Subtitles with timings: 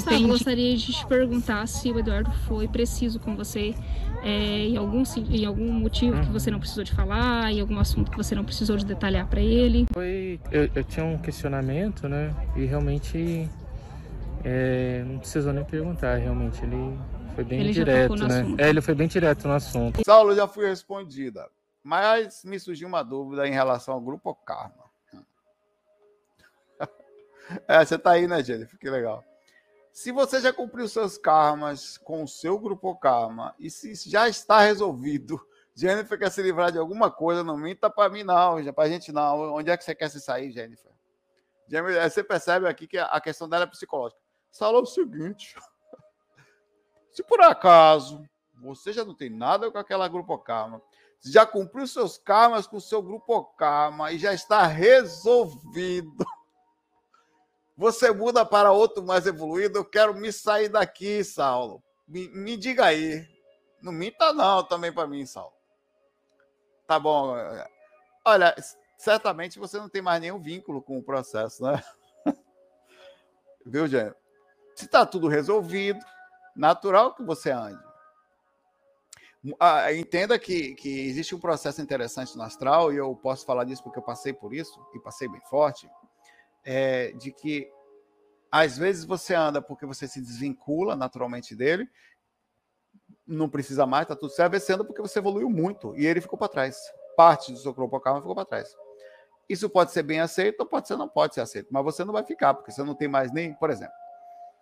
[0.00, 3.74] Gustavo, gostaria de te perguntar se o Eduardo foi preciso com você
[4.22, 6.22] é, em, algum, em algum motivo uhum.
[6.22, 9.26] que você não precisou de falar, em algum assunto que você não precisou de detalhar
[9.26, 9.86] para ele.
[9.92, 12.34] Foi, eu, eu, tinha um questionamento, né?
[12.56, 13.48] E realmente
[14.44, 16.98] é, não precisou nem perguntar, realmente ele
[17.34, 18.40] foi bem ele direto, né?
[18.40, 18.60] Assunto.
[18.60, 20.02] É, ele foi bem direto no assunto.
[20.04, 21.48] Saulo já foi respondida,
[21.82, 24.90] mas me surgiu uma dúvida em relação ao grupo Karma.
[27.66, 28.78] É, você tá aí, né, Jennifer?
[28.78, 29.24] Que legal.
[29.92, 34.60] Se você já cumpriu seus karmas com o seu grupo karma e se já está
[34.60, 35.40] resolvido,
[35.74, 39.54] Jennifer quer se livrar de alguma coisa, não minta para mim não, para gente não.
[39.54, 40.92] Onde é que você quer se sair, Jennifer?
[41.68, 44.20] Jennifer você percebe aqui que a questão dela é psicológica.
[44.52, 45.54] Fala o seguinte:
[47.10, 48.22] se por acaso
[48.60, 50.82] você já não tem nada com aquela grupo karma,
[51.24, 56.24] já cumpriu seus karmas com o seu grupo karma e já está resolvido
[57.80, 59.78] você muda para outro mais evoluído.
[59.78, 61.82] Eu quero me sair daqui, Saulo.
[62.06, 63.26] Me, me diga aí.
[63.80, 65.54] Não minta, não, também para mim, Saulo.
[66.86, 67.34] Tá bom.
[68.22, 68.54] Olha,
[68.98, 71.82] certamente você não tem mais nenhum vínculo com o processo, né?
[73.64, 74.14] Viu, gente?
[74.74, 76.00] Se está tudo resolvido,
[76.54, 77.82] natural que você ande.
[79.58, 83.82] Ah, entenda que, que existe um processo interessante no astral, e eu posso falar disso
[83.82, 85.88] porque eu passei por isso, e passei bem forte
[86.64, 87.70] é, de que
[88.50, 91.88] às vezes você anda porque você se desvincula naturalmente dele,
[93.26, 96.38] não precisa mais, tá tudo certo, você anda porque você evoluiu muito e ele ficou
[96.38, 96.76] para trás.
[97.16, 98.74] Parte do seu corpo karma ficou para trás.
[99.48, 102.12] Isso pode ser bem aceito ou pode ser não pode ser aceito, mas você não
[102.12, 103.94] vai ficar, porque você não tem mais nem, por exemplo,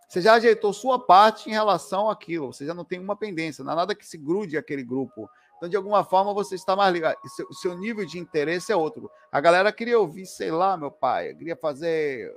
[0.09, 3.73] você já ajeitou sua parte em relação àquilo, você já não tem uma pendência, não
[3.73, 5.29] há nada que se grude aquele grupo.
[5.59, 7.19] Então, de alguma forma, você está mais ligado.
[7.51, 9.11] O seu nível de interesse é outro.
[9.31, 12.33] A galera queria ouvir, sei lá, meu pai, queria fazer.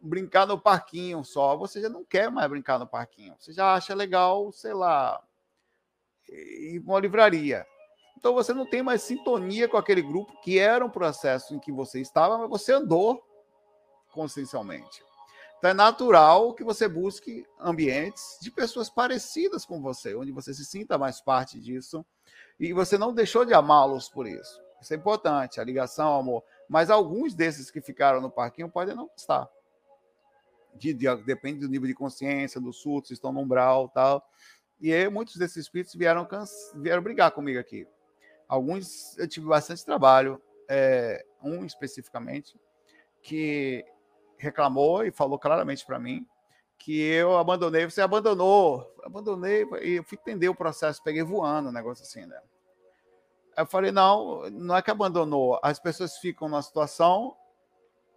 [0.00, 1.56] brincar no parquinho só.
[1.56, 3.36] Você já não quer mais brincar no parquinho.
[3.38, 5.22] Você já acha legal, sei lá,
[6.28, 7.64] ir para uma livraria.
[8.16, 11.70] Então, você não tem mais sintonia com aquele grupo que era um processo em que
[11.70, 13.22] você estava, mas você andou
[14.12, 15.05] consciencialmente.
[15.58, 20.64] Então é natural que você busque ambientes de pessoas parecidas com você, onde você se
[20.64, 22.04] sinta mais parte disso
[22.60, 24.60] e você não deixou de amá-los por isso.
[24.80, 26.44] Isso é importante, a ligação, amor.
[26.68, 29.48] Mas alguns desses que ficaram no parquinho podem não estar.
[30.74, 34.22] De, de, depende do nível de consciência, do surto, se estão no umbral tal.
[34.78, 36.28] E aí, muitos desses espíritos vieram,
[36.74, 37.86] vieram brigar comigo aqui.
[38.46, 42.60] Alguns eu tive bastante trabalho, é, um especificamente,
[43.22, 43.84] que
[44.38, 46.26] reclamou e falou claramente para mim
[46.78, 47.84] que eu abandonei.
[47.84, 52.40] Você abandonou, abandonei e eu fui entender o processo, peguei voando, um negócio assim, né?
[53.56, 57.36] Eu falei: não, não é que abandonou, as pessoas ficam numa situação,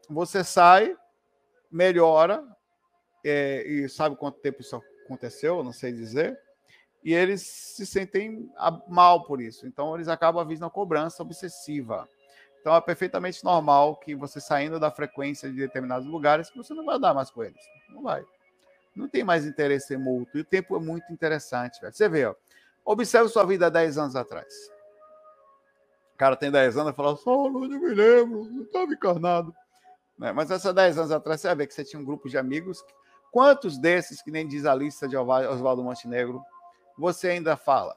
[0.10, 0.96] você sai,
[1.72, 2.44] melhora,
[3.24, 6.40] é, e sabe quanto tempo isso aconteceu, não sei dizer,
[7.04, 8.52] e eles se sentem
[8.88, 9.66] mal por isso.
[9.66, 12.08] Então, eles acabam a na cobrança obsessiva.
[12.60, 16.96] Então é perfeitamente normal que você saindo da frequência de determinados lugares, você não vai
[16.96, 17.62] andar mais com eles.
[17.90, 18.24] Não vai.
[18.96, 20.38] Não tem mais interesse mútuo.
[20.38, 21.94] E o tempo é muito interessante, velho.
[21.94, 22.36] Você vê, ó.
[22.84, 24.54] Observe sua vida há 10 anos atrás.
[26.14, 29.56] O cara tem 10 anos e fala, só não me lembro, não estava encarnado.
[30.18, 30.34] Né?
[30.34, 32.84] Mas essa 10 anos atrás, você vai ver que você tinha um grupo de amigos.
[33.32, 36.44] Quantos desses, que nem diz a lista de Oswaldo Montenegro,
[36.98, 37.96] você ainda fala?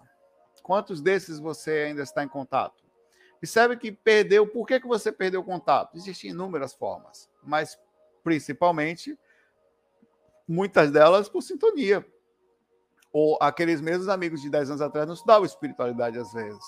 [0.63, 2.82] Quantos desses você ainda está em contato?
[3.43, 4.47] Percebe que perdeu.
[4.47, 5.97] Por que, que você perdeu o contato?
[5.97, 7.77] Existem inúmeras formas, mas
[8.23, 9.19] principalmente,
[10.47, 12.07] muitas delas por sintonia.
[13.13, 16.65] Ou aqueles mesmos amigos de 10 anos atrás não estudavam espiritualidade às vezes.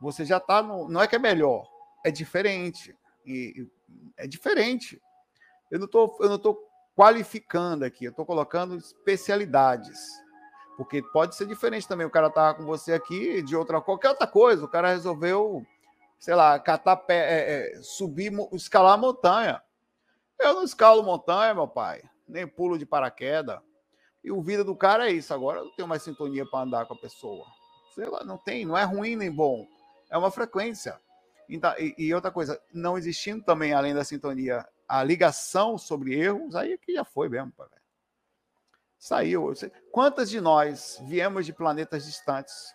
[0.00, 0.88] Você já está no.
[0.88, 1.70] Não é que é melhor,
[2.04, 2.98] é diferente.
[3.24, 3.64] E,
[4.16, 5.00] é diferente.
[5.70, 10.00] Eu não eu não estou qualificando aqui, eu estou colocando especialidades.
[10.76, 12.08] Porque pode ser diferente também.
[12.08, 14.64] O cara estava com você aqui de outra qualquer outra coisa.
[14.64, 15.64] O cara resolveu
[16.22, 19.60] sei lá, catar pé, é, é, subir, escalar montanha.
[20.38, 23.58] Eu não escalo montanha, meu pai, nem pulo de paraquedas.
[24.22, 25.34] E o vida do cara é isso.
[25.34, 27.44] Agora eu não tenho mais sintonia para andar com a pessoa.
[27.92, 29.66] Sei lá, não tem, não é ruim nem bom.
[30.08, 30.96] É uma frequência.
[31.48, 36.54] Então, e, e outra coisa, não existindo também, além da sintonia, a ligação sobre erros,
[36.54, 37.66] aí é que já foi mesmo, pai.
[38.96, 39.52] Saiu.
[39.90, 42.72] Quantas de nós viemos de planetas distantes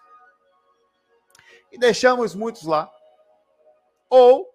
[1.71, 2.91] e deixamos muitos lá?
[4.09, 4.47] Ou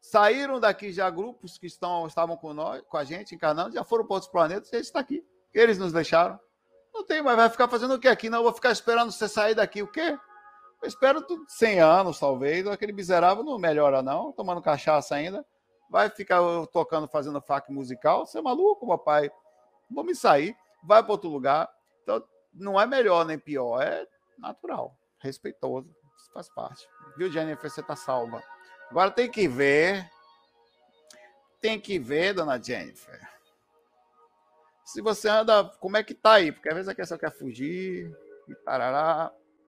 [0.00, 4.06] saíram daqui já grupos que estão, estavam com nós, com a gente, encarnando, já foram
[4.06, 5.24] para outros planetas e a gente está aqui.
[5.52, 6.38] Eles nos deixaram.
[6.92, 8.30] Não tem, mas vai ficar fazendo o que aqui?
[8.30, 9.82] Não, vou ficar esperando você sair daqui.
[9.82, 10.18] O quê?
[10.82, 12.66] Eu espero 100 anos, talvez.
[12.66, 14.32] Aquele miserável não melhora, não.
[14.32, 15.44] Tomando cachaça ainda.
[15.90, 16.40] Vai ficar
[16.72, 18.26] tocando, fazendo fac musical.
[18.26, 19.30] Você é maluco, papai.
[19.90, 21.68] vou me sair, vai para outro lugar.
[22.02, 22.22] Então,
[22.52, 24.06] não é melhor nem pior, é
[24.38, 25.88] natural, respeitoso,
[26.32, 26.88] faz parte.
[27.16, 27.70] Viu, Jennifer?
[27.70, 28.42] Você tá salva.
[28.90, 30.10] Agora tem que ver.
[31.60, 33.20] Tem que ver, dona Jennifer.
[34.84, 36.52] Se você anda, como é que tá aí?
[36.52, 38.14] Porque às vezes a pessoa quer fugir
[38.48, 39.32] e tarará.